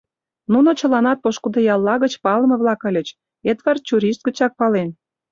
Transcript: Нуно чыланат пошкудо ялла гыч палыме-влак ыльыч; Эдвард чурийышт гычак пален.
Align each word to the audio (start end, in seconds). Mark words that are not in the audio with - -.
Нуно 0.51 0.69
чыланат 0.79 1.17
пошкудо 1.23 1.59
ялла 1.73 1.95
гыч 2.03 2.13
палыме-влак 2.23 2.81
ыльыч; 2.89 3.07
Эдвард 3.51 3.81
чурийышт 3.87 4.21
гычак 4.27 4.51
пален. 4.59 4.89